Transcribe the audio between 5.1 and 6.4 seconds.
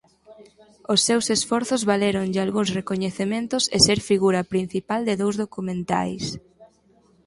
dous documentais.